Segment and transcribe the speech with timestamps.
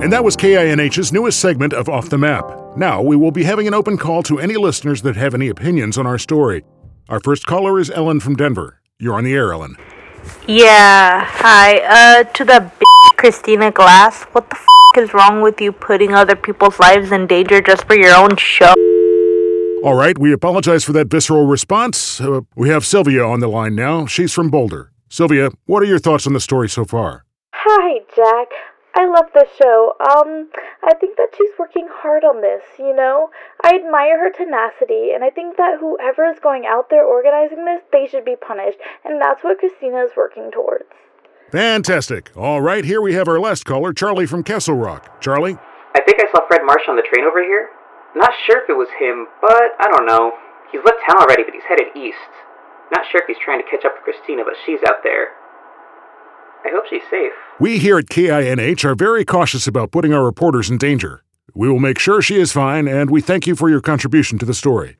[0.00, 2.44] And that was KINH's newest segment of Off the Map.
[2.76, 5.98] Now, we will be having an open call to any listeners that have any opinions
[5.98, 6.62] on our story.
[7.08, 8.80] Our first caller is Ellen from Denver.
[9.00, 9.74] You're on the air, Ellen.
[10.46, 11.80] Yeah, hi.
[11.80, 12.86] Uh, to the b-
[13.16, 14.22] Christina Glass.
[14.32, 14.66] What the f
[14.98, 18.72] is wrong with you putting other people's lives in danger just for your own show?
[19.82, 22.20] All right, we apologize for that visceral response.
[22.20, 24.06] Uh, we have Sylvia on the line now.
[24.06, 24.92] She's from Boulder.
[25.08, 27.24] Sylvia, what are your thoughts on the story so far?
[27.52, 28.48] Hi, Jack.
[28.98, 29.94] I love the show.
[30.02, 30.50] Um,
[30.82, 33.30] I think that she's working hard on this, you know?
[33.62, 37.82] I admire her tenacity, and I think that whoever is going out there organizing this,
[37.92, 40.90] they should be punished, and that's what Christina is working towards.
[41.52, 42.32] Fantastic.
[42.36, 45.22] All right, here we have our last caller, Charlie from Castle Rock.
[45.22, 45.56] Charlie?
[45.94, 47.70] I think I saw Fred Marsh on the train over here.
[48.16, 50.32] Not sure if it was him, but I don't know.
[50.72, 52.34] He's left town already, but he's headed east.
[52.90, 55.38] Not sure if he's trying to catch up with Christina, but she's out there.
[56.64, 57.32] I hope she's safe.
[57.60, 61.22] We here at KINH are very cautious about putting our reporters in danger.
[61.54, 64.46] We will make sure she is fine, and we thank you for your contribution to
[64.46, 64.96] the story.